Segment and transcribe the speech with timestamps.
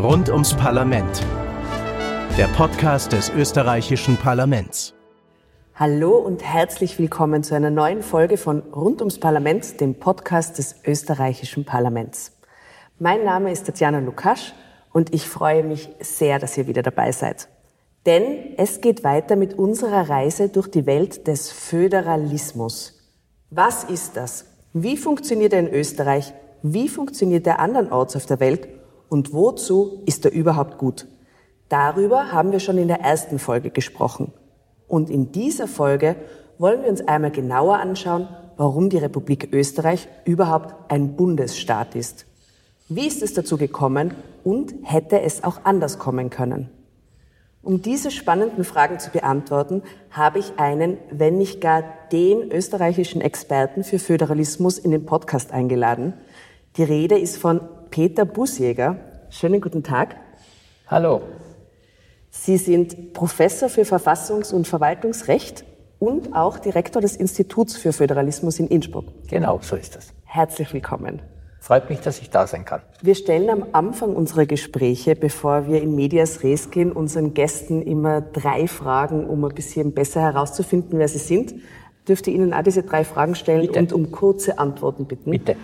[0.00, 1.26] Rund ums Parlament.
[2.38, 4.94] Der Podcast des österreichischen Parlaments.
[5.74, 10.76] Hallo und herzlich willkommen zu einer neuen Folge von Rund ums Parlament, dem Podcast des
[10.86, 12.30] österreichischen Parlaments.
[13.00, 14.54] Mein Name ist Tatjana Lukasch
[14.92, 17.48] und ich freue mich sehr, dass ihr wieder dabei seid.
[18.06, 23.00] Denn es geht weiter mit unserer Reise durch die Welt des Föderalismus.
[23.50, 24.44] Was ist das?
[24.72, 26.32] Wie funktioniert er in Österreich?
[26.62, 28.77] Wie funktioniert er andernorts auf der Welt?
[29.08, 31.06] Und wozu ist er überhaupt gut?
[31.68, 34.32] Darüber haben wir schon in der ersten Folge gesprochen.
[34.86, 36.16] Und in dieser Folge
[36.58, 42.26] wollen wir uns einmal genauer anschauen, warum die Republik Österreich überhaupt ein Bundesstaat ist.
[42.88, 46.70] Wie ist es dazu gekommen und hätte es auch anders kommen können?
[47.62, 53.84] Um diese spannenden Fragen zu beantworten, habe ich einen, wenn nicht gar den österreichischen Experten
[53.84, 56.14] für Föderalismus in den Podcast eingeladen.
[56.76, 58.96] Die Rede ist von Peter Busjäger.
[59.30, 60.16] Schönen guten Tag.
[60.86, 61.20] Hallo.
[62.30, 65.64] Sie sind Professor für Verfassungs- und Verwaltungsrecht
[65.98, 69.04] und auch Direktor des Instituts für Föderalismus in Innsbruck.
[69.28, 70.14] Genau, so ist es.
[70.24, 71.20] Herzlich willkommen.
[71.60, 72.80] Freut mich, dass ich da sein kann.
[73.02, 78.22] Wir stellen am Anfang unserer Gespräche, bevor wir in Medias Res gehen, unseren Gästen immer
[78.22, 81.54] drei Fragen, um ein bisschen besser herauszufinden, wer sie sind.
[82.06, 83.78] Dürfte Ihnen auch diese drei Fragen stellen Bitte.
[83.80, 85.30] und um kurze Antworten bitten.
[85.30, 85.56] Bitte.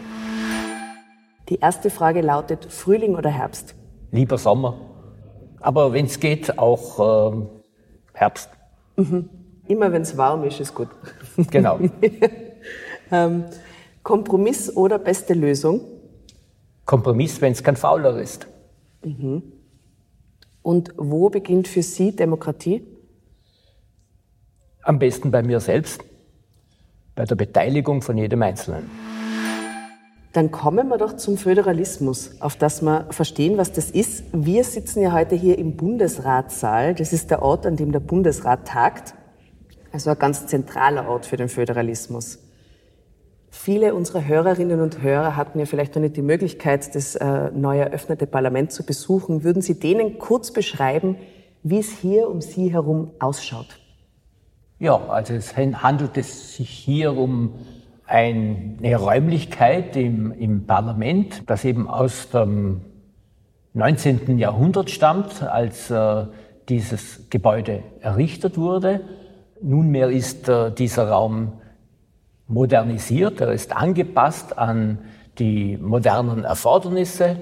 [1.48, 3.74] Die erste Frage lautet Frühling oder Herbst?
[4.10, 4.76] Lieber Sommer.
[5.60, 7.48] Aber wenn es geht, auch ähm,
[8.12, 8.50] Herbst.
[8.96, 10.88] Immer wenn es warm ist, ist gut.
[11.50, 11.78] Genau.
[13.12, 13.44] Ähm,
[14.02, 15.82] Kompromiss oder beste Lösung?
[16.86, 18.46] Kompromiss, wenn es kein Fauler ist.
[20.62, 22.82] Und wo beginnt für Sie Demokratie?
[24.82, 26.02] Am besten bei mir selbst,
[27.14, 28.90] bei der Beteiligung von jedem Einzelnen.
[30.34, 34.24] Dann kommen wir doch zum Föderalismus, auf das wir verstehen, was das ist.
[34.32, 36.96] Wir sitzen ja heute hier im Bundesratssaal.
[36.96, 39.14] Das ist der Ort, an dem der Bundesrat tagt.
[39.92, 42.40] Also ein ganz zentraler Ort für den Föderalismus.
[43.48, 47.78] Viele unserer Hörerinnen und Hörer hatten ja vielleicht noch nicht die Möglichkeit, das äh, neu
[47.78, 49.44] eröffnete Parlament zu besuchen.
[49.44, 51.16] Würden Sie denen kurz beschreiben,
[51.62, 53.78] wie es hier um Sie herum ausschaut?
[54.80, 57.54] Ja, also es handelt es sich hier um
[58.06, 62.82] eine Räumlichkeit im, im Parlament, das eben aus dem
[63.72, 64.38] 19.
[64.38, 66.26] Jahrhundert stammt, als äh,
[66.68, 69.00] dieses Gebäude errichtet wurde.
[69.60, 71.54] Nunmehr ist äh, dieser Raum
[72.46, 74.98] modernisiert, er ist angepasst an
[75.38, 77.36] die modernen Erfordernisse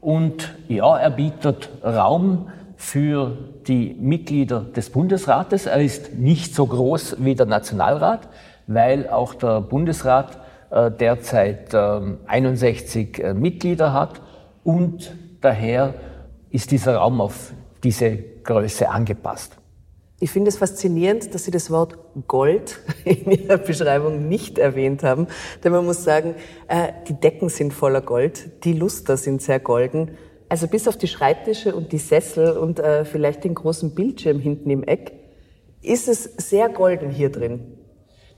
[0.00, 3.36] und ja, er bietet Raum für
[3.66, 5.66] die Mitglieder des Bundesrates.
[5.66, 8.28] Er ist nicht so groß wie der Nationalrat,
[8.68, 10.38] weil auch der Bundesrat
[10.70, 14.20] äh, derzeit ähm, 61 äh, Mitglieder hat
[14.62, 15.94] und daher
[16.50, 17.52] ist dieser Raum auf
[17.82, 19.56] diese Größe angepasst.
[20.20, 21.96] Ich finde es faszinierend, dass Sie das Wort
[22.26, 25.28] Gold in Ihrer Beschreibung nicht erwähnt haben.
[25.64, 26.34] Denn man muss sagen,
[26.66, 30.10] äh, die Decken sind voller Gold, die Luster sind sehr golden.
[30.50, 34.82] Also bis auf die Schreibtische und die Sessel und vielleicht den großen Bildschirm hinten im
[34.82, 35.12] Eck
[35.82, 37.77] ist es sehr golden hier drin.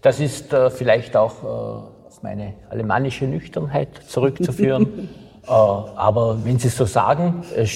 [0.02, 5.08] Das ist äh, vielleicht auch äh, auf meine alemannische Nüchternheit zurückzuführen.
[5.42, 7.66] äh, aber wenn Sie so sagen, äh,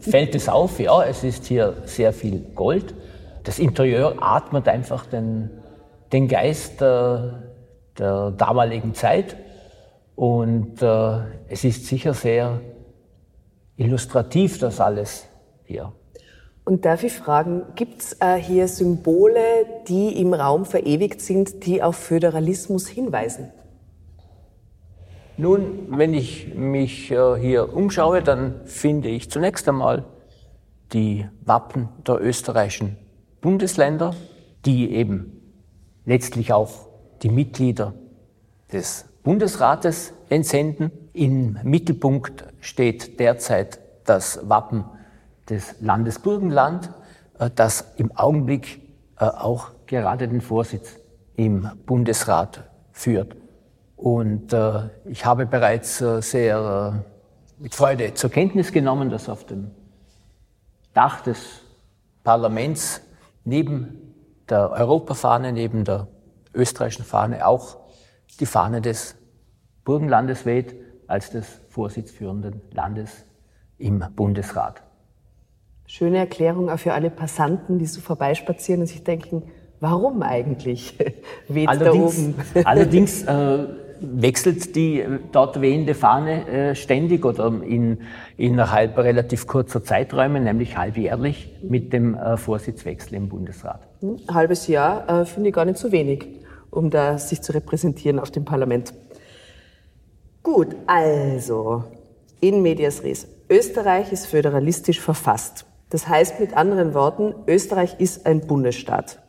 [0.00, 2.94] fällt es auf, ja, es ist hier sehr viel Gold.
[3.44, 5.50] Das Interieur atmet einfach den,
[6.12, 7.18] den Geist äh,
[7.98, 9.36] der damaligen Zeit.
[10.14, 11.18] Und äh,
[11.48, 12.60] es ist sicher sehr
[13.76, 15.26] illustrativ, das alles
[15.64, 15.92] hier.
[16.64, 19.40] Und darf ich fragen, gibt es äh, hier Symbole,
[19.88, 23.50] die im Raum verewigt sind, die auf Föderalismus hinweisen?
[25.36, 30.04] Nun, wenn ich mich äh, hier umschaue, dann finde ich zunächst einmal
[30.92, 32.96] die Wappen der österreichischen
[33.40, 34.14] Bundesländer,
[34.64, 35.42] die eben
[36.04, 36.70] letztlich auch
[37.22, 37.94] die Mitglieder
[38.72, 40.92] des Bundesrates entsenden.
[41.12, 44.84] Im Mittelpunkt steht derzeit das Wappen
[45.48, 46.90] des Landes Burgenland,
[47.38, 48.80] äh, das im Augenblick
[49.18, 50.96] äh, auch gerade den Vorsitz
[51.36, 53.36] im Bundesrat führt.
[53.96, 57.04] Und äh, ich habe bereits sehr
[57.58, 59.70] mit Freude zur Kenntnis genommen, dass auf dem
[60.94, 61.60] Dach des
[62.24, 63.00] Parlaments
[63.44, 64.14] neben
[64.48, 66.08] der Europafahne, neben der
[66.54, 67.76] österreichischen Fahne auch
[68.40, 69.14] die Fahne des
[69.84, 70.74] Burgenlandes weht,
[71.06, 73.24] als des vorsitzführenden Landes
[73.78, 74.82] im Bundesrat.
[75.92, 79.42] Schöne Erklärung auch für alle Passanten, die so vorbeispazieren und sich denken,
[79.78, 80.94] warum eigentlich
[81.48, 82.34] weht da Allerdings, oben?
[82.64, 83.58] allerdings äh,
[84.00, 87.98] wechselt die dort wehende Fahne äh, ständig oder in,
[88.38, 93.86] innerhalb relativ kurzer Zeiträume, nämlich halbjährlich mit dem äh, Vorsitzwechsel im Bundesrat.
[94.00, 96.26] Ein hm, halbes Jahr äh, finde ich gar nicht so wenig,
[96.70, 98.94] um da sich zu repräsentieren auf dem Parlament.
[100.42, 101.84] Gut, also
[102.40, 103.28] in medias res.
[103.50, 105.66] Österreich ist föderalistisch verfasst.
[105.92, 109.20] Das heißt mit anderen Worten, Österreich ist ein Bundesstaat.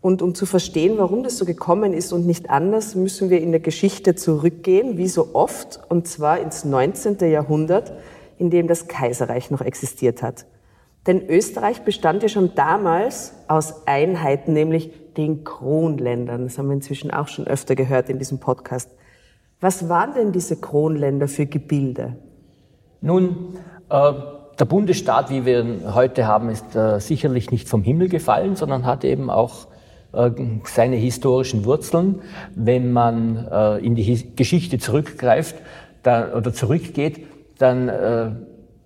[0.00, 3.50] Und um zu verstehen, warum das so gekommen ist und nicht anders, müssen wir in
[3.50, 7.18] der Geschichte zurückgehen, wie so oft, und zwar ins 19.
[7.28, 7.94] Jahrhundert,
[8.38, 10.46] in dem das Kaiserreich noch existiert hat.
[11.08, 16.44] Denn Österreich bestand ja schon damals aus Einheiten, nämlich den Kronländern.
[16.44, 18.88] Das haben wir inzwischen auch schon öfter gehört in diesem Podcast.
[19.60, 22.18] Was waren denn diese Kronländer für Gebilde?
[23.00, 23.56] Nun,
[23.90, 24.12] äh,
[24.62, 28.86] der Bundesstaat, wie wir ihn heute haben, ist äh, sicherlich nicht vom Himmel gefallen, sondern
[28.86, 29.66] hat eben auch
[30.12, 30.30] äh,
[30.66, 32.22] seine historischen Wurzeln.
[32.54, 35.56] Wenn man äh, in die Geschichte zurückgreift
[36.04, 37.26] dann, oder zurückgeht,
[37.58, 38.30] dann äh,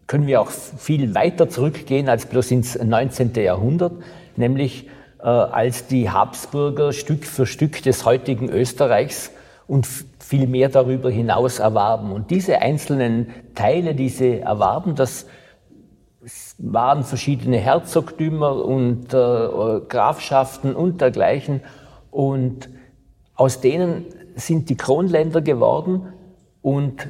[0.07, 3.35] können wir auch viel weiter zurückgehen als bloß ins 19.
[3.35, 3.93] Jahrhundert,
[4.37, 4.89] nämlich
[5.19, 9.33] als die Habsburger Stück für Stück des heutigen Österreichs
[9.67, 9.89] und
[10.21, 12.13] viel mehr darüber hinaus erwarben.
[12.13, 15.27] Und diese einzelnen Teile, diese erwarben, das
[16.59, 21.61] waren verschiedene Herzogtümer und äh, Grafschaften und dergleichen.
[22.11, 22.69] Und
[23.35, 26.13] aus denen sind die Kronländer geworden
[26.63, 27.09] und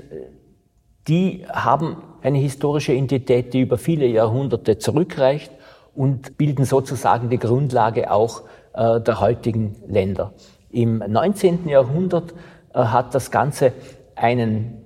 [1.08, 5.52] die haben eine historische Identität, die über viele Jahrhunderte zurückreicht
[5.94, 8.42] und bilden sozusagen die Grundlage auch
[8.74, 10.32] äh, der heutigen Länder.
[10.70, 11.68] Im 19.
[11.68, 12.34] Jahrhundert
[12.74, 13.72] äh, hat das Ganze
[14.14, 14.82] einen,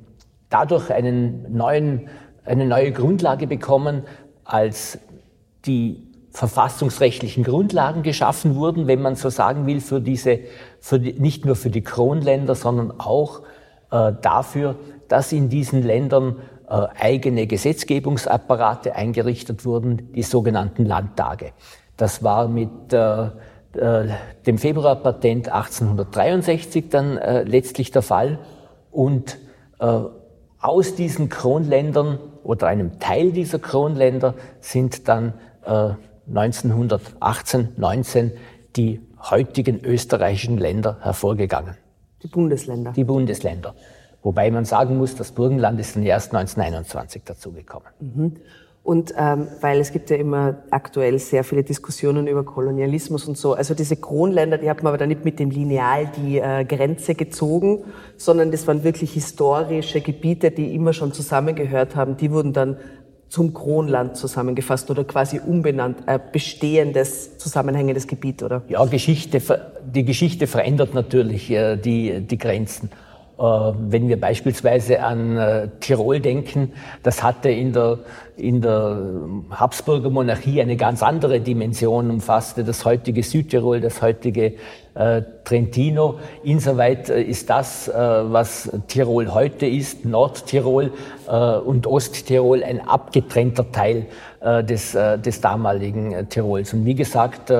[0.51, 2.09] dadurch einen neuen
[2.45, 4.05] eine neue Grundlage bekommen,
[4.45, 4.99] als
[5.67, 10.39] die verfassungsrechtlichen Grundlagen geschaffen wurden, wenn man so sagen will, für diese,
[10.81, 13.43] für die, nicht nur für die Kronländer, sondern auch
[13.91, 14.77] äh, dafür,
[15.09, 16.37] dass in diesen Ländern
[16.69, 21.53] äh, eigene Gesetzgebungsapparate eingerichtet wurden, die sogenannten Landtage.
[21.97, 23.25] Das war mit äh,
[23.75, 24.09] äh
[24.47, 28.39] dem Februarpatent 1863 dann äh, letztlich der Fall
[28.93, 29.39] und
[29.81, 30.01] äh,
[30.61, 35.35] aus diesen Kronländern oder einem Teil dieser Kronländer sind dann
[35.65, 35.95] äh,
[36.29, 38.33] 1918, 19
[38.77, 41.77] die heutigen österreichischen Länder hervorgegangen.
[42.23, 42.93] Die Bundesländer.
[42.93, 43.75] Die Bundesländer.
[44.23, 47.89] Wobei man sagen muss, das Burgenland ist dann erst 1921 dazugekommen.
[48.01, 48.37] Mhm.
[48.83, 53.53] Und ähm, weil es gibt ja immer aktuell sehr viele Diskussionen über Kolonialismus und so.
[53.53, 57.15] Also diese Kronländer, die hat man aber dann nicht mit dem Lineal die äh, Grenze
[57.15, 57.85] gezogen,
[58.17, 62.17] sondern das waren wirklich historische Gebiete, die immer schon zusammengehört haben.
[62.17, 62.79] Die wurden dann
[63.29, 68.63] zum Kronland zusammengefasst oder quasi umbenannt, äh, bestehendes, zusammenhängendes Gebiet, oder?
[68.69, 69.41] Ja, Geschichte,
[69.85, 72.91] die Geschichte verändert natürlich äh, die, die Grenzen.
[73.41, 78.01] Äh, wenn wir beispielsweise an äh, Tirol denken, das hatte in der,
[78.37, 78.99] in der
[79.51, 84.57] Habsburger Monarchie eine ganz andere Dimension, umfasste das heutige Südtirol, das heutige
[84.95, 86.19] äh, Trentino.
[86.45, 90.93] Insoweit ist das, was Tirol heute ist, Nordtirol
[91.65, 94.07] und Osttirol, ein abgetrennter Teil
[94.43, 96.73] des, des damaligen Tirols.
[96.73, 97.53] Und wie gesagt,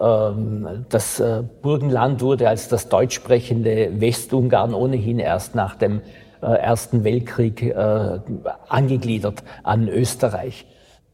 [0.00, 6.00] das äh, Burgenland wurde als das deutsch-sprechende Westungarn ohnehin erst nach dem
[6.42, 8.18] äh, Ersten Weltkrieg äh,
[8.68, 10.64] angegliedert an Österreich.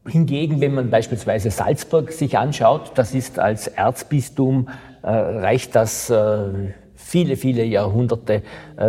[0.07, 4.69] Hingegen, wenn man beispielsweise Salzburg sich anschaut, das ist als Erzbistum,
[5.03, 6.13] reicht das
[6.95, 8.43] viele, viele Jahrhunderte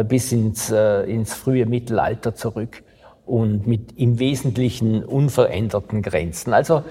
[0.07, 2.83] bis ins, ins frühe Mittelalter zurück
[3.25, 6.53] und mit im Wesentlichen unveränderten Grenzen.
[6.53, 6.83] Also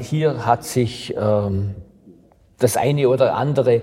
[0.00, 1.74] hier hat sich ähm,
[2.62, 3.82] das eine oder andere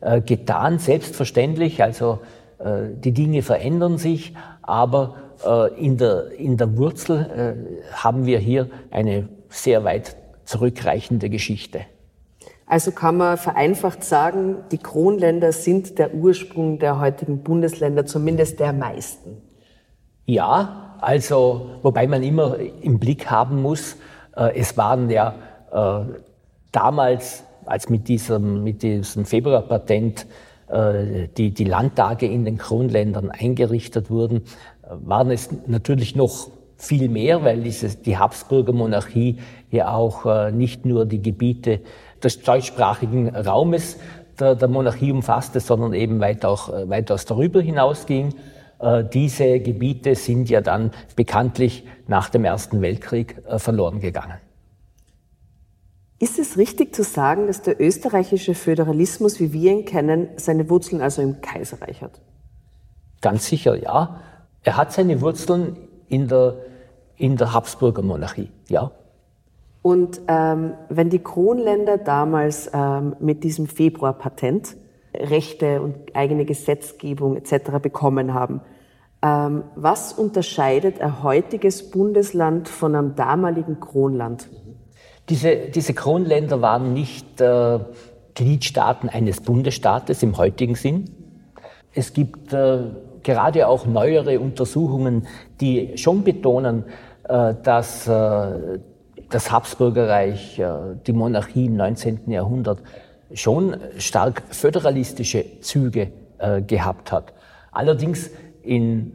[0.00, 1.82] äh, getan, selbstverständlich.
[1.82, 2.20] Also
[2.58, 8.38] äh, die Dinge verändern sich, aber äh, in, der, in der Wurzel äh, haben wir
[8.38, 11.80] hier eine sehr weit zurückreichende Geschichte.
[12.66, 18.72] Also kann man vereinfacht sagen, die Kronländer sind der Ursprung der heutigen Bundesländer, zumindest der
[18.72, 19.42] meisten.
[20.24, 23.96] Ja, also wobei man immer im Blick haben muss,
[24.36, 25.34] äh, es waren ja
[25.72, 26.04] äh,
[26.70, 30.26] damals als mit diesem, mit diesem Februarpatent
[30.68, 34.42] äh, die, die Landtage in den Kronländern eingerichtet wurden,
[34.90, 39.38] waren es natürlich noch viel mehr, weil dieses, die Habsburger Monarchie
[39.70, 41.80] ja auch äh, nicht nur die Gebiete
[42.22, 43.98] des deutschsprachigen Raumes
[44.38, 48.34] der, der Monarchie umfasste, sondern eben weit auch, äh, weitaus darüber hinausging.
[48.80, 54.38] Äh, diese Gebiete sind ja dann bekanntlich nach dem Ersten Weltkrieg äh, verloren gegangen.
[56.22, 61.00] Ist es richtig zu sagen, dass der österreichische Föderalismus, wie wir ihn kennen, seine Wurzeln
[61.00, 62.20] also im Kaiserreich hat?
[63.22, 64.20] Ganz sicher, ja.
[64.62, 66.56] Er hat seine Wurzeln in der,
[67.16, 68.90] in der Habsburger Monarchie, ja.
[69.80, 74.76] Und ähm, wenn die Kronländer damals ähm, mit diesem Februarpatent
[75.14, 77.78] Rechte und eigene Gesetzgebung etc.
[77.80, 78.60] bekommen haben,
[79.22, 84.50] ähm, was unterscheidet ein heutiges Bundesland von einem damaligen Kronland?
[85.30, 87.78] Diese, diese Kronländer waren nicht äh,
[88.34, 91.08] Gliedstaaten eines Bundesstaates im heutigen Sinn.
[91.94, 92.80] Es gibt äh,
[93.22, 95.28] gerade auch neuere Untersuchungen,
[95.60, 96.84] die schon betonen,
[97.28, 98.80] äh, dass äh,
[99.30, 100.68] das Habsburgerreich, äh,
[101.06, 102.28] die Monarchie im 19.
[102.30, 102.80] Jahrhundert
[103.32, 107.32] schon stark föderalistische Züge äh, gehabt hat.
[107.70, 108.30] Allerdings
[108.62, 109.14] in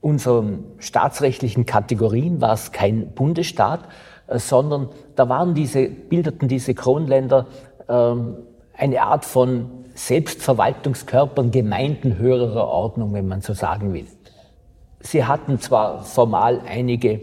[0.00, 3.80] unseren staatsrechtlichen Kategorien war es kein Bundesstaat,
[4.28, 7.46] sondern da waren diese, bildeten diese Kronländer
[7.88, 8.36] ähm,
[8.74, 14.06] eine Art von Selbstverwaltungskörpern, Gemeinden höherer Ordnung, wenn man so sagen will.
[15.00, 17.20] Sie hatten zwar formal einige,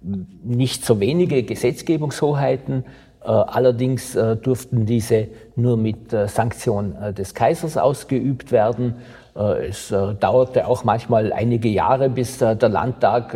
[0.00, 2.84] nicht so wenige Gesetzgebungshoheiten,
[3.22, 8.96] äh, allerdings äh, durften diese nur mit Sanktion des Kaisers ausgeübt werden.
[9.34, 13.34] Es dauerte auch manchmal einige Jahre, bis der Landtag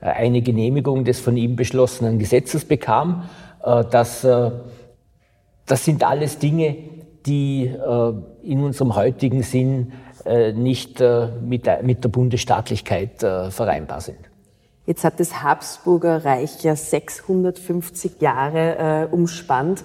[0.00, 3.28] eine Genehmigung des von ihm beschlossenen Gesetzes bekam.
[3.62, 6.76] Das, das sind alles Dinge,
[7.26, 9.92] die äh, in unserem heutigen Sinn
[10.24, 14.18] äh, nicht äh, mit, der, mit der Bundesstaatlichkeit äh, vereinbar sind.
[14.86, 19.84] Jetzt hat das Habsburger Reich ja 650 Jahre äh, umspannt.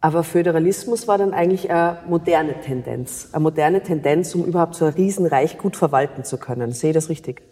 [0.00, 3.30] Aber Föderalismus war dann eigentlich eine moderne Tendenz.
[3.32, 6.72] Eine moderne Tendenz, um überhaupt so ein Riesenreich gut verwalten zu können.
[6.72, 7.42] Sehe ich das richtig?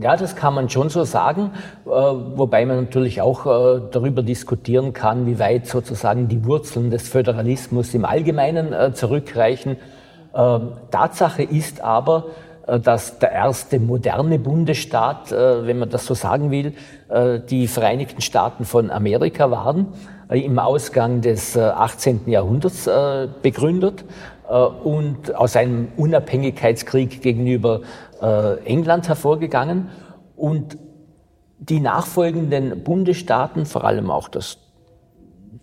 [0.00, 1.50] Ja, das kann man schon so sagen,
[1.86, 7.08] äh, wobei man natürlich auch äh, darüber diskutieren kann, wie weit sozusagen die Wurzeln des
[7.08, 9.78] Föderalismus im Allgemeinen äh, zurückreichen.
[10.36, 12.26] Ähm, Tatsache ist aber,
[12.64, 16.74] dass der erste moderne Bundesstaat, wenn man das so sagen will,
[17.50, 19.88] die Vereinigten Staaten von Amerika waren,
[20.30, 22.20] im Ausgang des 18.
[22.26, 22.88] Jahrhunderts
[23.42, 24.04] begründet
[24.56, 27.80] und aus einem Unabhängigkeitskrieg gegenüber
[28.20, 29.88] äh, England hervorgegangen
[30.36, 30.76] und
[31.58, 34.58] die nachfolgenden Bundesstaaten, vor allem auch das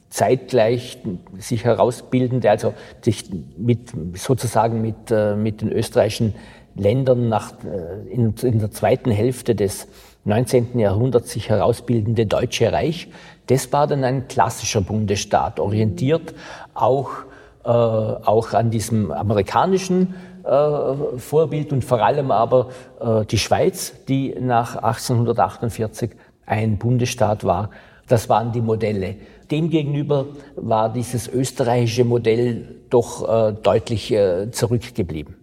[0.09, 0.97] zeitgleich
[1.37, 6.33] sich herausbildende, also sich mit, sozusagen mit, äh, mit den österreichischen
[6.75, 9.87] Ländern nach, äh, in, in der zweiten Hälfte des
[10.25, 10.79] 19.
[10.79, 13.09] Jahrhunderts sich herausbildende Deutsche Reich,
[13.47, 16.33] das war dann ein klassischer Bundesstaat, orientiert
[16.73, 17.28] auch, äh,
[17.71, 24.77] auch an diesem amerikanischen äh, Vorbild und vor allem aber äh, die Schweiz, die nach
[24.77, 26.11] 1848
[26.45, 27.69] ein Bundesstaat war.
[28.07, 29.15] Das waren die Modelle.
[29.51, 35.35] Demgegenüber war dieses österreichische Modell doch äh, deutlich äh, zurückgeblieben.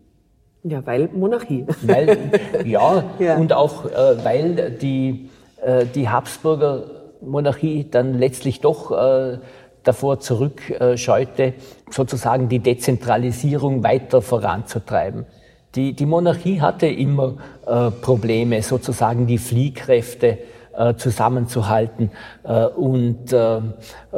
[0.64, 1.64] Ja, weil Monarchie.
[1.82, 2.18] Weil,
[2.64, 5.30] ja, ja, und auch äh, weil die,
[5.64, 6.84] äh, die Habsburger
[7.20, 9.38] Monarchie dann letztlich doch äh,
[9.86, 11.54] davor zurückscheute,
[11.90, 15.26] sozusagen die Dezentralisierung weiter voranzutreiben.
[15.74, 20.38] Die, die Monarchie hatte immer äh, Probleme, sozusagen die Fliehkräfte
[20.74, 22.10] äh, zusammenzuhalten.
[22.44, 23.60] Äh, und äh,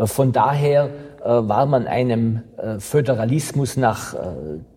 [0.05, 0.85] von daher
[1.21, 4.15] äh, war man einem äh, Föderalismus nach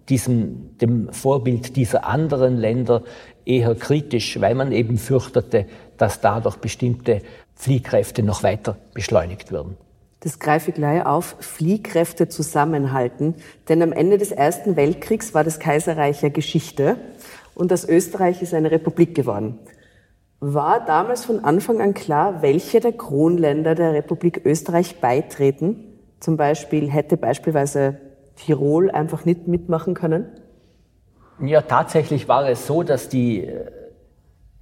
[0.09, 3.03] diesem, dem Vorbild dieser anderen Länder
[3.45, 5.67] eher kritisch, weil man eben fürchtete,
[5.97, 7.21] dass dadurch bestimmte
[7.55, 9.77] Fliehkräfte noch weiter beschleunigt würden
[10.21, 13.35] das greife ich gleich auf, Fliehkräfte zusammenhalten.
[13.67, 16.97] Denn am Ende des Ersten Weltkriegs war das Kaiserreich ja Geschichte
[17.55, 19.59] und das Österreich ist eine Republik geworden.
[20.39, 25.99] War damals von Anfang an klar, welche der Kronländer der Republik Österreich beitreten?
[26.19, 27.97] Zum Beispiel hätte beispielsweise
[28.35, 30.25] Tirol einfach nicht mitmachen können?
[31.43, 33.71] Ja, tatsächlich war es so, dass die, äh,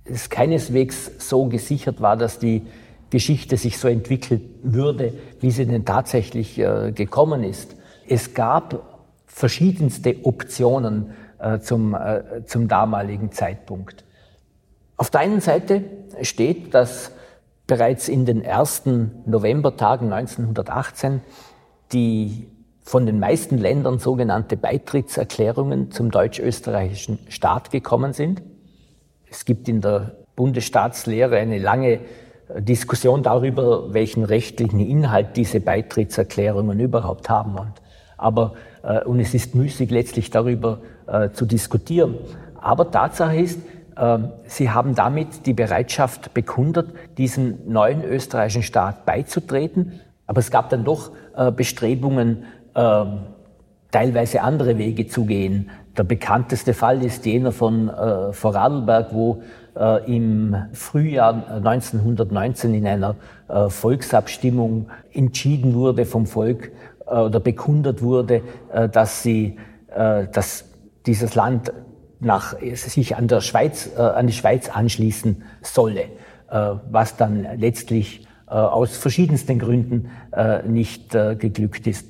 [0.05, 2.65] es keineswegs so gesichert war, dass die
[3.09, 7.75] Geschichte sich so entwickelt würde, wie sie denn tatsächlich äh, gekommen ist.
[8.07, 14.03] Es gab verschiedenste Optionen äh, zum, äh, zum damaligen Zeitpunkt.
[14.97, 15.83] Auf der einen Seite
[16.21, 17.11] steht, dass
[17.67, 21.21] bereits in den ersten Novembertagen 1918
[21.93, 22.47] die
[22.81, 28.41] von den meisten Ländern sogenannte Beitrittserklärungen zum deutsch-österreichischen Staat gekommen sind.
[29.29, 31.99] Es gibt in der Bundesstaatslehre eine lange
[32.57, 37.55] Diskussion darüber, welchen rechtlichen Inhalt diese Beitrittserklärungen überhaupt haben.
[37.55, 37.73] Und,
[38.17, 38.53] aber,
[38.83, 42.15] äh, und es ist müßig, letztlich darüber äh, zu diskutieren.
[42.59, 43.59] Aber Tatsache ist,
[43.95, 49.99] äh, sie haben damit die Bereitschaft bekundet, diesem neuen österreichischen Staat beizutreten.
[50.25, 53.05] Aber es gab dann doch äh, Bestrebungen, äh,
[53.91, 55.69] teilweise andere Wege zu gehen.
[55.97, 59.41] Der bekannteste Fall ist jener von äh, Vorarlberg, wo
[60.07, 63.15] im Frühjahr 1919 in einer
[63.47, 66.71] äh, Volksabstimmung entschieden wurde vom Volk
[67.09, 69.57] äh, oder bekundet wurde, äh, dass sie,
[69.95, 70.65] äh, dass
[71.05, 71.73] dieses Land
[72.19, 76.09] nach, sich an der Schweiz, an die Schweiz anschließen solle,
[76.49, 80.09] was dann letztlich aus verschiedensten Gründen
[80.67, 82.09] nicht geglückt ist.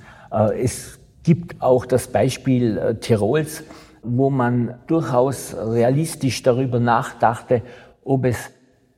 [0.57, 3.63] Es gibt auch das Beispiel Tirols,
[4.03, 7.61] wo man durchaus realistisch darüber nachdachte,
[8.03, 8.51] ob es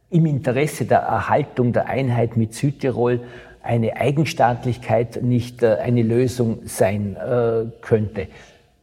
[0.10, 3.22] im Interesse der Erhaltung der Einheit mit Südtirol
[3.64, 8.28] eine Eigenstaatlichkeit nicht äh, eine Lösung sein äh, könnte.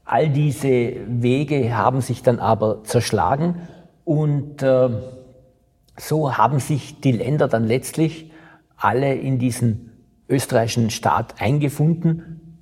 [0.05, 3.69] All diese Wege haben sich dann aber zerschlagen
[4.05, 4.89] und äh,
[5.97, 8.31] so haben sich die Länder dann letztlich
[8.77, 9.91] alle in diesen
[10.29, 12.59] österreichischen Staat eingefunden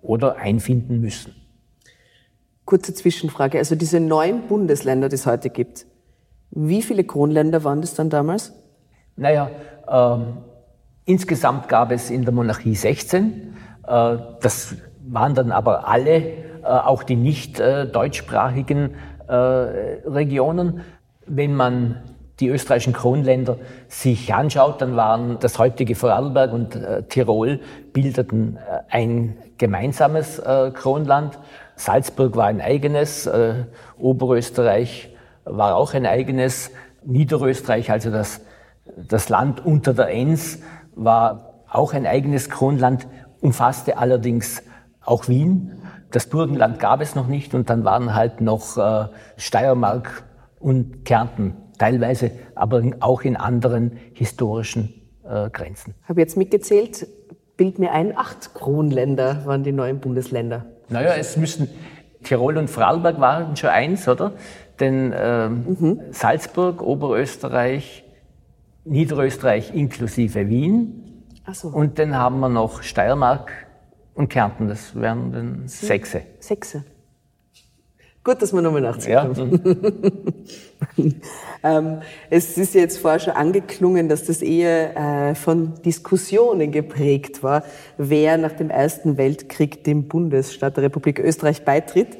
[0.00, 1.34] oder einfinden müssen.
[2.66, 3.58] Kurze Zwischenfrage.
[3.58, 5.86] Also diese neun Bundesländer, die es heute gibt,
[6.50, 8.52] wie viele Kronländer waren das dann damals?
[9.16, 9.50] Naja,
[9.88, 10.38] ähm,
[11.04, 13.54] insgesamt gab es in der Monarchie 16.
[13.86, 14.74] Äh, das
[15.06, 18.94] waren dann aber alle, äh, auch die nicht äh, deutschsprachigen
[19.28, 20.82] äh, Regionen.
[21.26, 22.02] Wenn man
[22.40, 23.56] die österreichischen Kronländer
[23.88, 27.60] sich anschaut, dann waren das heutige Vorarlberg und äh, Tirol
[27.92, 30.42] bildeten äh, ein gemeinsames
[30.74, 31.38] Kronland.
[31.76, 33.64] Salzburg war ein eigenes, äh,
[33.98, 35.14] Oberösterreich
[35.44, 36.70] war auch ein eigenes,
[37.04, 38.40] Niederösterreich, also das,
[38.96, 40.58] das Land unter der Enns,
[40.94, 43.06] war auch ein eigenes Kronland,
[43.40, 44.62] umfasste allerdings
[45.02, 45.82] auch Wien.
[46.10, 50.24] Das Burgenland gab es noch nicht und dann waren halt noch äh, Steiermark
[50.58, 55.94] und Kärnten, teilweise aber auch in anderen historischen äh, Grenzen.
[56.02, 57.06] Ich habe jetzt mitgezählt,
[57.56, 60.66] bild mir ein, acht Kronländer waren die neuen Bundesländer.
[60.88, 61.68] Naja, es müssen,
[62.22, 64.32] Tirol und Vorarlberg waren schon eins, oder?
[64.80, 66.00] Denn ähm, mhm.
[66.10, 68.04] Salzburg, Oberösterreich,
[68.84, 71.24] Niederösterreich inklusive Wien.
[71.44, 71.68] Ach so.
[71.68, 73.52] Und dann haben wir noch Steiermark
[74.14, 76.22] und Kärnten, das wären dann Sechse.
[76.40, 76.84] Sechse.
[78.26, 79.12] Gut, dass wir nochmal nachziehen.
[79.12, 79.30] Ja.
[81.78, 84.96] ähm, es ist jetzt vorher schon angeklungen, dass das eher
[85.28, 87.62] äh, von Diskussionen geprägt war,
[87.98, 92.18] wer nach dem Ersten Weltkrieg dem Bundesstaat der Republik Österreich beitritt.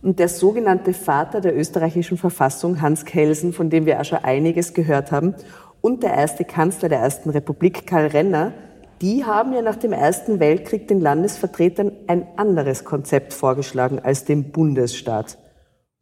[0.00, 4.72] Und der sogenannte Vater der österreichischen Verfassung, Hans Kelsen, von dem wir auch schon einiges
[4.72, 5.34] gehört haben,
[5.82, 8.54] und der erste Kanzler der Ersten Republik, Karl Renner,
[9.00, 14.50] die haben ja nach dem Ersten Weltkrieg den Landesvertretern ein anderes Konzept vorgeschlagen als dem
[14.50, 15.38] Bundesstaat.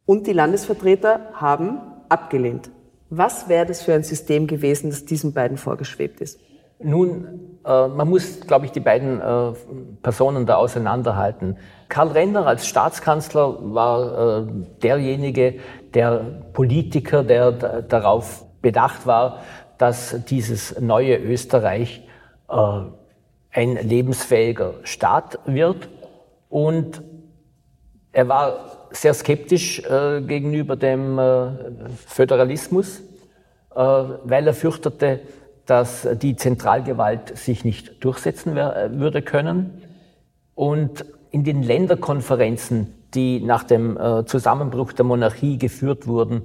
[0.05, 1.79] Und die Landesvertreter haben
[2.09, 2.69] abgelehnt.
[3.09, 6.39] Was wäre das für ein System gewesen, das diesen beiden vorgeschwebt ist?
[6.79, 9.53] Nun, äh, man muss, glaube ich, die beiden äh,
[10.01, 11.57] Personen da auseinanderhalten.
[11.87, 14.45] Karl Renner als Staatskanzler war äh,
[14.81, 15.55] derjenige,
[15.93, 17.51] der Politiker, der
[17.83, 19.39] darauf bedacht war,
[19.77, 22.07] dass dieses neue Österreich
[22.47, 25.89] ein lebensfähiger Staat wird.
[26.49, 27.01] Und
[28.11, 31.47] er war sehr skeptisch äh, gegenüber dem äh,
[32.05, 32.99] Föderalismus,
[33.75, 35.21] äh, weil er fürchtete,
[35.65, 39.81] dass die Zentralgewalt sich nicht durchsetzen würde können.
[40.55, 46.43] Und in den Länderkonferenzen, die nach dem äh, Zusammenbruch der Monarchie geführt wurden,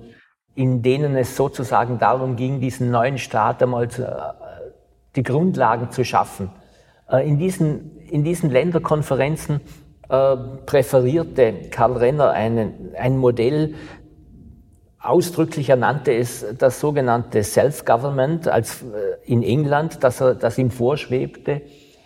[0.55, 4.07] in denen es sozusagen darum ging, diesen neuen Staat einmal zu,
[5.17, 6.51] die Grundlagen zu schaffen.
[7.11, 9.61] Äh, in diesen, in diesen Länderkonferenzen
[10.09, 13.75] äh, präferierte Karl Renner einen, ein Modell,
[15.01, 18.63] ausdrücklich er nannte es das sogenannte Self-Government äh,
[19.25, 21.63] in England, das, er, das ihm vorschwebte,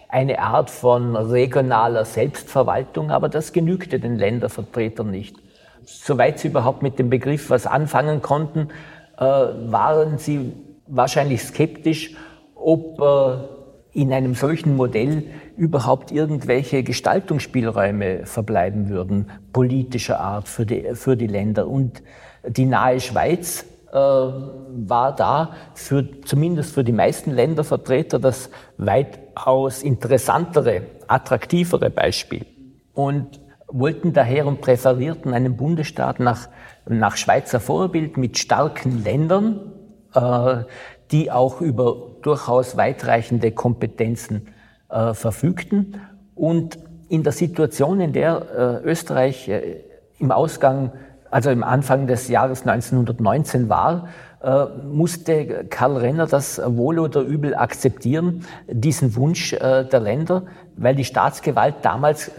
[0.08, 5.36] eine Art von regionaler Selbstverwaltung, aber das genügte den Ländervertretern nicht.
[5.84, 8.68] Soweit sie überhaupt mit dem Begriff was anfangen konnten,
[9.16, 10.52] waren sie
[10.86, 12.14] wahrscheinlich skeptisch
[12.62, 15.24] ob äh, in einem solchen Modell
[15.56, 21.68] überhaupt irgendwelche Gestaltungsspielräume verbleiben würden, politischer Art für die, für die Länder.
[21.68, 22.02] Und
[22.48, 28.48] die nahe Schweiz äh, war da für, zumindest für die meisten Ländervertreter das
[28.78, 32.46] weitaus interessantere, attraktivere Beispiel.
[32.94, 36.48] Und wollten daher und präferierten einen Bundesstaat nach,
[36.86, 39.72] nach Schweizer Vorbild mit starken Ländern,
[40.14, 40.64] äh,
[41.10, 44.48] die auch über durchaus weitreichende Kompetenzen
[44.88, 46.00] äh, verfügten.
[46.34, 49.80] Und in der Situation, in der äh, Österreich äh,
[50.18, 50.92] im Ausgang,
[51.30, 54.08] also im Anfang des Jahres 1919 war,
[54.42, 60.44] äh, musste Karl Renner das wohl oder übel akzeptieren, diesen Wunsch äh, der Länder,
[60.76, 62.32] weil die Staatsgewalt damals äh,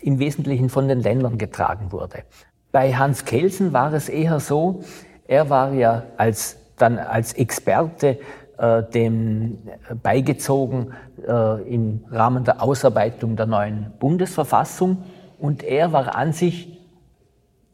[0.00, 2.22] im Wesentlichen von den Ländern getragen wurde.
[2.70, 4.84] Bei Hans Kelsen war es eher so,
[5.26, 8.18] er war ja als, dann als Experte
[8.58, 9.58] äh, dem
[10.02, 10.92] beigezogen
[11.26, 15.04] äh, im Rahmen der Ausarbeitung der neuen Bundesverfassung.
[15.38, 16.78] Und er war an sich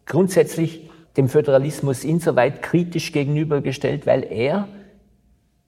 [0.07, 4.69] grundsätzlich dem Föderalismus insoweit kritisch gegenübergestellt, weil er,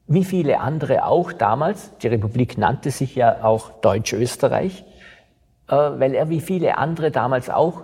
[0.07, 4.85] wie viele andere auch damals, die Republik nannte sich ja auch Deutsch-Österreich,
[5.69, 7.83] äh, weil er wie viele andere damals auch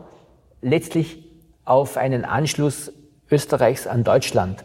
[0.61, 1.25] letztlich
[1.65, 2.93] auf einen Anschluss
[3.31, 4.65] Österreichs an Deutschland,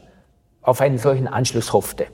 [0.62, 2.08] auf einen solchen Anschluss hoffte,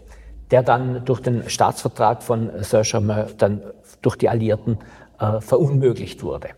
[0.52, 3.62] der dann durch den Staatsvertrag von Saint-Germain dann
[4.02, 4.78] durch die Alliierten
[5.20, 6.50] äh, verunmöglicht wurde.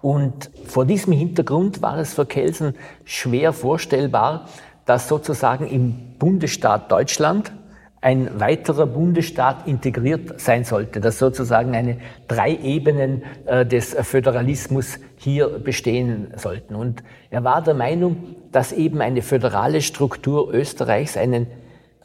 [0.00, 4.46] Und vor diesem Hintergrund war es für Kelsen schwer vorstellbar,
[4.86, 7.52] dass sozusagen im Bundesstaat Deutschland
[8.00, 15.48] ein weiterer Bundesstaat integriert sein sollte, dass sozusagen eine drei Ebenen äh, des Föderalismus hier
[15.58, 16.76] bestehen sollten.
[16.76, 21.48] Und er war der Meinung, dass eben eine föderale Struktur Österreichs einen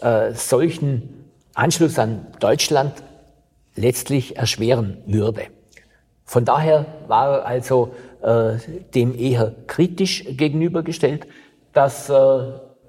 [0.02, 2.94] äh, solchen Anschluss an Deutschland
[3.76, 5.44] letztlich erschweren würde.
[6.26, 8.54] Von daher war er also äh,
[8.94, 11.28] dem eher kritisch gegenübergestellt,
[11.74, 12.14] dass äh,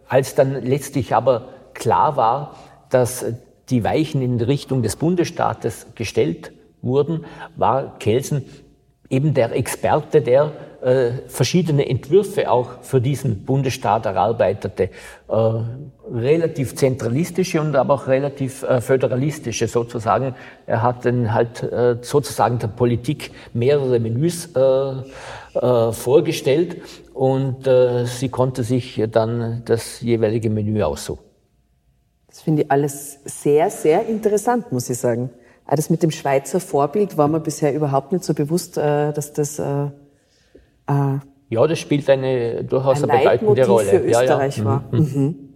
[0.08, 2.56] als dann letztlich aber klar war,
[2.90, 3.24] dass
[3.70, 7.24] die Weichen in Richtung des Bundesstaates gestellt wurden,
[7.56, 8.44] war Kelsen
[9.14, 14.90] eben der Experte, der äh, verschiedene Entwürfe auch für diesen Bundesstaat erarbeitete.
[15.28, 15.42] Äh,
[16.12, 20.34] relativ zentralistische und aber auch relativ äh, föderalistische sozusagen.
[20.66, 24.60] Er hat dann halt äh, sozusagen der Politik mehrere Menüs äh,
[25.58, 26.76] äh, vorgestellt
[27.14, 27.68] und
[28.06, 31.22] sie konnte sich dann das jeweilige Menü aussuchen.
[32.26, 35.30] Das finde ich alles sehr, sehr interessant, muss ich sagen.
[35.66, 39.58] Auch das mit dem Schweizer Vorbild war mir bisher überhaupt nicht so bewusst, dass das
[39.58, 39.88] äh,
[40.86, 43.90] ja, das spielt eine durchaus ein eine bedeutende Leitmotiv Rolle.
[43.90, 44.68] für Österreich ja, ja.
[44.68, 44.84] war.
[44.90, 45.00] Mhm.
[45.00, 45.48] Mhm.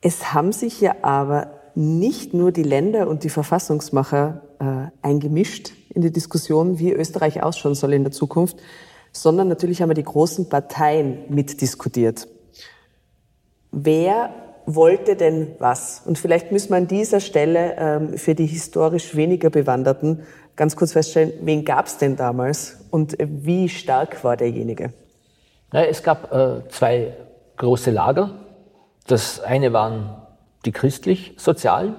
[0.00, 6.02] Es haben sich ja aber nicht nur die Länder und die Verfassungsmacher äh, eingemischt in
[6.02, 8.56] die Diskussion, wie Österreich ausschauen soll in der Zukunft,
[9.12, 12.28] sondern natürlich haben wir die großen Parteien mitdiskutiert.
[13.72, 14.30] Wer
[14.66, 16.02] wollte denn was?
[16.04, 20.22] Und vielleicht müssen wir an dieser Stelle ähm, für die historisch weniger Bewanderten
[20.56, 24.92] ganz kurz feststellen, wen gab es denn damals und wie stark war derjenige?
[25.72, 27.16] Na, es gab äh, zwei
[27.56, 28.30] große Lager.
[29.06, 30.20] Das eine waren
[30.64, 31.94] die christlich-sozialen,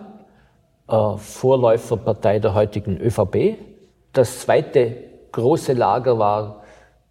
[0.88, 3.58] äh, Vorläuferpartei der heutigen ÖVP.
[4.14, 4.96] Das zweite
[5.32, 6.64] große Lager war,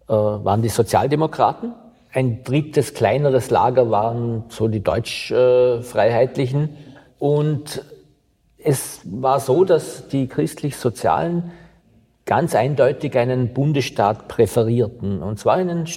[0.07, 1.73] äh, waren die Sozialdemokraten.
[2.13, 6.77] Ein drittes, kleineres Lager waren so die Deutschfreiheitlichen.
[7.19, 7.85] Und
[8.57, 11.51] es war so, dass die christlich-sozialen
[12.25, 15.23] ganz eindeutig einen Bundesstaat präferierten.
[15.23, 15.87] Und zwar einen,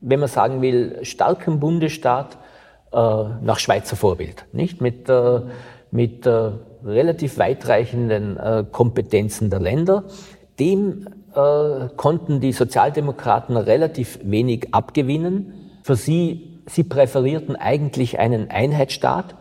[0.00, 2.38] wenn man sagen will, starken Bundesstaat
[2.92, 4.46] äh, nach Schweizer Vorbild.
[4.52, 5.40] Nicht mit, äh,
[5.90, 6.50] mit äh,
[6.84, 10.04] relativ weitreichenden äh, Kompetenzen der Länder.
[10.60, 15.80] Dem äh, konnten die Sozialdemokraten relativ wenig abgewinnen.
[15.82, 19.34] Für sie, sie präferierten eigentlich einen Einheitsstaat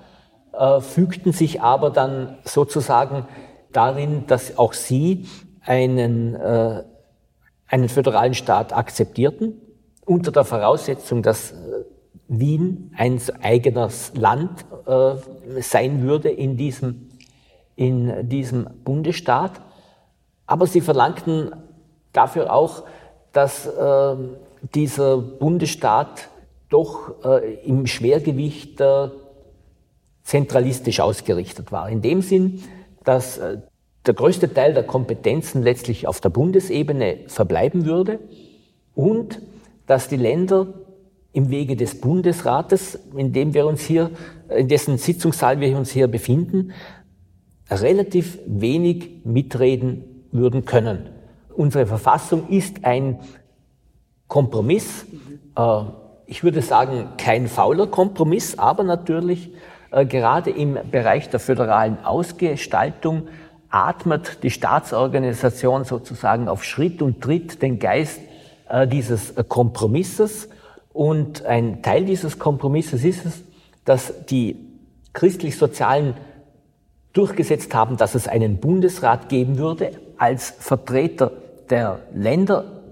[0.53, 3.25] äh, fügten sich aber dann sozusagen
[3.71, 5.25] darin, dass auch sie
[5.61, 6.83] einen, äh,
[7.67, 9.59] einen föderalen Staat akzeptierten,
[10.05, 11.55] unter der Voraussetzung, dass äh,
[12.27, 14.65] Wien ein eigenes Land
[15.59, 17.09] sein würde in diesem,
[17.75, 19.61] in diesem Bundesstaat.
[20.47, 21.51] Aber sie verlangten
[22.13, 22.83] dafür auch,
[23.33, 24.15] dass äh,
[24.73, 26.29] dieser Bundesstaat
[26.69, 29.11] doch äh, im Schwergewicht der
[30.23, 31.89] zentralistisch ausgerichtet war.
[31.89, 32.63] In dem Sinn,
[33.03, 33.57] dass äh,
[34.05, 38.19] der größte Teil der Kompetenzen letztlich auf der Bundesebene verbleiben würde
[38.95, 39.41] und
[39.85, 40.67] dass die Länder
[41.31, 44.11] im Wege des Bundesrates, in dem wir uns hier,
[44.49, 46.73] in dessen Sitzungssaal wir uns hier befinden,
[47.69, 51.09] relativ wenig mitreden würden können.
[51.55, 53.19] Unsere Verfassung ist ein
[54.27, 55.05] Kompromiss,
[55.55, 55.81] äh,
[56.25, 59.51] ich würde sagen kein fauler Kompromiss, aber natürlich
[59.91, 63.27] äh, gerade im Bereich der föderalen Ausgestaltung
[63.69, 68.19] atmet die Staatsorganisation sozusagen auf Schritt und Tritt den Geist
[68.69, 70.49] äh, dieses Kompromisses.
[70.91, 73.43] Und ein Teil dieses Kompromisses ist es,
[73.85, 74.57] dass die
[75.13, 76.15] christlich-sozialen
[77.13, 81.31] durchgesetzt haben, dass es einen Bundesrat geben würde als Vertreter
[81.69, 82.83] der Länder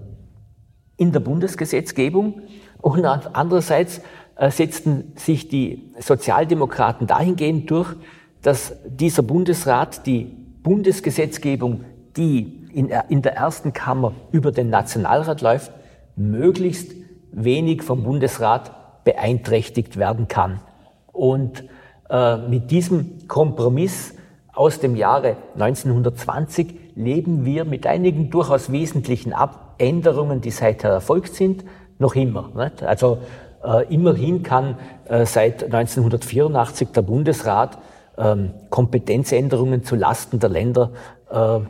[0.96, 2.42] in der Bundesgesetzgebung
[2.80, 4.00] und andererseits
[4.36, 7.94] äh, setzten sich die Sozialdemokraten dahingehend durch,
[8.42, 10.24] dass dieser Bundesrat die
[10.62, 11.84] Bundesgesetzgebung,
[12.16, 15.72] die in, der ersten Kammer über den Nationalrat läuft,
[16.16, 16.92] möglichst
[17.32, 20.60] wenig vom Bundesrat beeinträchtigt werden kann.
[21.12, 21.64] Und
[22.10, 24.14] äh, mit diesem Kompromiss
[24.52, 29.34] aus dem Jahre 1920 leben wir mit einigen durchaus wesentlichen
[29.78, 31.64] Änderungen, die seither erfolgt sind,
[31.98, 32.50] noch immer.
[32.54, 32.82] Nicht?
[32.82, 33.18] Also
[33.64, 34.76] äh, immerhin kann
[35.08, 37.78] äh, seit 1984 der Bundesrat
[38.18, 40.92] ähm, Kompetenzänderungen zu Lasten der Länder
[41.30, 41.60] äh,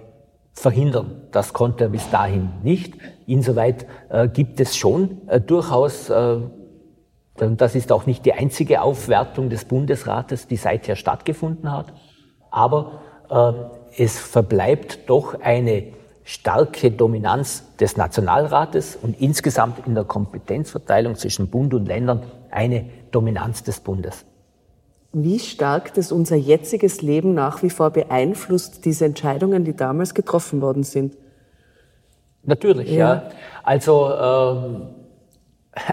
[0.52, 1.22] verhindern.
[1.30, 2.94] Das konnte er bis dahin nicht.
[3.26, 6.38] Insoweit äh, gibt es schon äh, durchaus, äh,
[7.36, 11.92] das ist auch nicht die einzige Aufwertung des Bundesrates, die seither stattgefunden hat,
[12.50, 15.84] aber äh, es verbleibt doch eine
[16.24, 23.62] starke Dominanz des Nationalrates und insgesamt in der Kompetenzverteilung zwischen Bund und Ländern eine Dominanz
[23.62, 24.24] des Bundes.
[25.12, 30.62] Wie stark das unser jetziges Leben nach wie vor beeinflusst, diese Entscheidungen, die damals getroffen
[30.62, 31.16] worden sind?
[32.44, 33.14] Natürlich, ja.
[33.14, 33.22] ja.
[33.62, 34.88] Also ähm,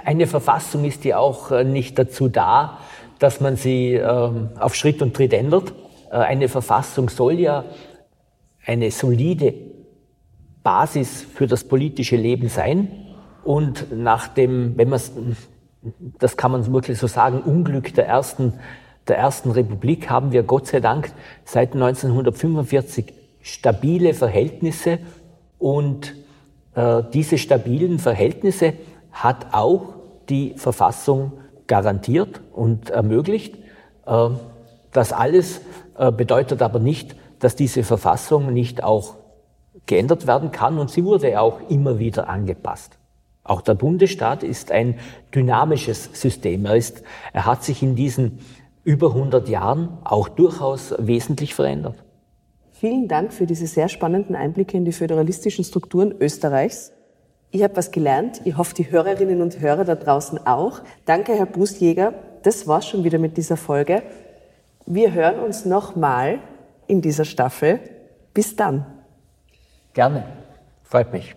[0.06, 2.80] eine Verfassung ist ja auch äh, nicht dazu da,
[3.20, 5.74] dass man sie ähm, auf Schritt und Tritt ändert.
[6.12, 7.66] Äh, eine Verfassung soll ja
[8.69, 9.55] eine solide
[10.62, 12.91] Basis für das politische Leben sein.
[13.43, 15.01] Und nach dem, wenn man
[16.19, 18.53] das kann man wirklich so sagen, Unglück der ersten
[19.08, 21.12] der Ersten Republik haben wir Gott sei Dank
[21.43, 24.99] seit 1945 stabile Verhältnisse
[25.58, 26.13] und
[26.75, 28.73] äh, diese stabilen Verhältnisse
[29.12, 29.95] hat auch
[30.29, 31.32] die Verfassung
[31.65, 33.55] garantiert und ermöglicht.
[34.05, 34.29] Äh,
[34.91, 35.62] das alles
[35.97, 39.15] äh, bedeutet aber nicht, dass diese Verfassung nicht auch
[39.86, 42.97] geändert werden kann und sie wurde auch immer wieder angepasst.
[43.43, 44.99] Auch der Bundesstaat ist ein
[45.34, 46.65] dynamisches System.
[46.65, 48.39] Er, ist, er hat sich in diesen
[48.84, 51.95] über 100 Jahren auch durchaus wesentlich verändert.
[52.71, 56.93] Vielen Dank für diese sehr spannenden Einblicke in die föderalistischen Strukturen Österreichs.
[57.52, 58.41] Ich habe was gelernt.
[58.45, 60.82] Ich hoffe, die Hörerinnen und Hörer da draußen auch.
[61.06, 62.13] Danke, Herr Bußjäger.
[62.43, 64.04] Das war's schon wieder mit dieser Folge.
[64.86, 66.39] Wir hören uns nochmal
[66.89, 67.80] in dieser Staffel.
[68.34, 68.86] Bis dann.
[69.93, 70.25] Gerne.
[70.84, 71.36] Freut mich.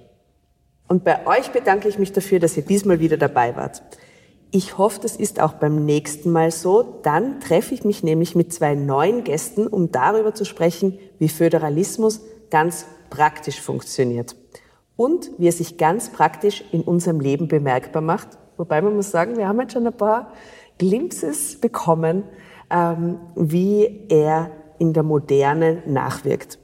[0.88, 3.82] Und bei euch bedanke ich mich dafür, dass ihr diesmal wieder dabei wart.
[4.50, 7.00] Ich hoffe, das ist auch beim nächsten Mal so.
[7.02, 12.20] Dann treffe ich mich nämlich mit zwei neuen Gästen, um darüber zu sprechen, wie Föderalismus
[12.50, 14.36] ganz praktisch funktioniert
[14.96, 18.28] und wie er sich ganz praktisch in unserem Leben bemerkbar macht.
[18.58, 20.32] Wobei man muss sagen, wir haben jetzt schon ein paar
[20.78, 22.24] Glimpses bekommen,
[22.70, 24.50] ähm, wie er
[24.82, 26.58] in der Moderne nachwirkt.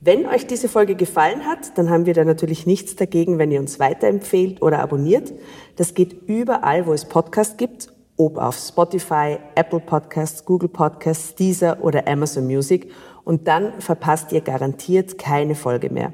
[0.00, 3.60] Wenn euch diese Folge gefallen hat, dann haben wir da natürlich nichts dagegen, wenn ihr
[3.60, 5.32] uns weiterempfehlt oder abonniert.
[5.76, 11.78] Das geht überall, wo es Podcasts gibt, ob auf Spotify, Apple Podcasts, Google Podcasts, Deezer
[11.80, 12.90] oder Amazon Music.
[13.22, 16.12] Und dann verpasst ihr garantiert keine Folge mehr.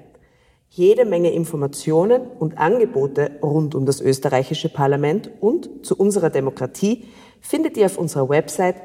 [0.68, 7.08] Jede Menge Informationen und Angebote rund um das österreichische Parlament und zu unserer Demokratie
[7.40, 8.76] findet ihr auf unserer Website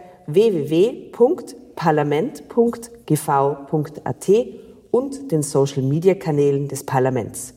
[1.76, 4.30] www.parlament.gv.at
[4.92, 7.54] und den Social-Media-Kanälen des Parlaments.